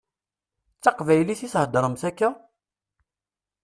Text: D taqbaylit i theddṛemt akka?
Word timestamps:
D 0.77 0.81
taqbaylit 0.83 1.41
i 1.47 1.49
theddṛemt 1.53 2.01
akka? 2.09 2.29